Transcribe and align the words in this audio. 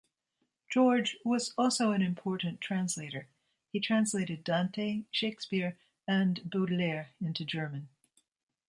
George 0.67 1.15
was 1.23 1.53
also 1.59 1.91
an 1.91 2.01
important 2.01 2.59
translator; 2.59 3.27
he 3.71 3.79
translated 3.79 4.43
Dante, 4.43 5.03
Shakespeare 5.11 5.77
and 6.07 6.41
Baudelaire 6.49 7.09
into 7.23 7.45
German. 7.45 7.87